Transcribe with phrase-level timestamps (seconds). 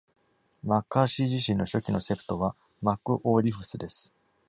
[0.65, 4.11] MacCarthys 自身の初期の sept は、MacAuliffes です。